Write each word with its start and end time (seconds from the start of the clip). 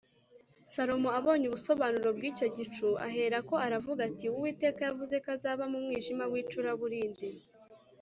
salomo 0.73 1.09
abonye 1.19 1.45
ubusobanuro 1.47 2.09
bw'icyo 2.17 2.47
gicu 2.57 2.87
aherako 3.05 3.55
aravuga 3.65 3.99
ati 4.09 4.25
uwiteka 4.35 4.79
yavuze 4.87 5.15
ko 5.23 5.27
azaba 5.35 5.63
mu 5.71 5.79
mwijima 5.85 6.23
w'icuraburindi 6.31 7.27